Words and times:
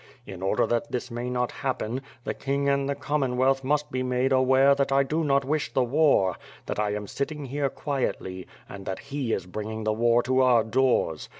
In 0.25 0.41
order 0.41 0.65
that 0.65 0.91
this 0.91 1.11
may 1.11 1.29
not 1.29 1.51
happen, 1.51 2.01
the 2.23 2.33
king 2.33 2.67
and 2.67 2.89
the 2.89 2.95
Commonwealth 2.95 3.63
must 3.63 3.91
be 3.91 4.01
made 4.01 4.31
aware 4.31 4.73
that 4.73 4.91
I 4.91 5.03
do 5.03 5.23
not 5.23 5.45
wish 5.45 5.71
the 5.73 5.83
war; 5.83 6.37
that 6.65 6.79
I 6.79 6.95
am 6.95 7.05
sitting 7.05 7.45
here 7.45 7.69
quietly; 7.69 8.47
and 8.67 8.87
that 8.87 8.97
he 8.97 9.31
is 9.31 9.45
bringing 9.45 9.83
the 9.83 9.93
war 9.93 10.23
to 10.23 10.41
our 10.41 10.63
doors. 10.63 11.29